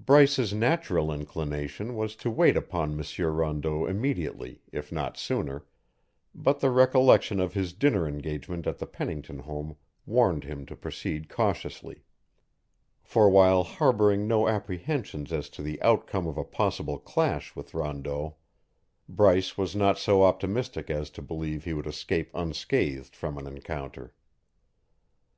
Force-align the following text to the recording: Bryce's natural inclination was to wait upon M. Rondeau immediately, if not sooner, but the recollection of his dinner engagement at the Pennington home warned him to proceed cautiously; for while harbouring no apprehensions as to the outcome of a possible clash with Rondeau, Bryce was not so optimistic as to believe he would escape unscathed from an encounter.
Bryce's 0.00 0.54
natural 0.54 1.12
inclination 1.12 1.94
was 1.96 2.16
to 2.16 2.30
wait 2.30 2.56
upon 2.56 2.98
M. 2.98 3.02
Rondeau 3.26 3.84
immediately, 3.84 4.62
if 4.72 4.90
not 4.90 5.18
sooner, 5.18 5.66
but 6.34 6.60
the 6.60 6.70
recollection 6.70 7.40
of 7.40 7.52
his 7.52 7.74
dinner 7.74 8.08
engagement 8.08 8.66
at 8.66 8.78
the 8.78 8.86
Pennington 8.86 9.40
home 9.40 9.76
warned 10.06 10.44
him 10.44 10.64
to 10.64 10.74
proceed 10.74 11.28
cautiously; 11.28 12.04
for 13.02 13.28
while 13.28 13.64
harbouring 13.64 14.26
no 14.26 14.48
apprehensions 14.48 15.30
as 15.30 15.50
to 15.50 15.60
the 15.60 15.78
outcome 15.82 16.26
of 16.26 16.38
a 16.38 16.44
possible 16.44 16.98
clash 16.98 17.54
with 17.54 17.74
Rondeau, 17.74 18.36
Bryce 19.10 19.58
was 19.58 19.76
not 19.76 19.98
so 19.98 20.22
optimistic 20.22 20.88
as 20.88 21.10
to 21.10 21.20
believe 21.20 21.64
he 21.64 21.74
would 21.74 21.86
escape 21.86 22.30
unscathed 22.32 23.14
from 23.14 23.36
an 23.36 23.46
encounter. 23.46 24.14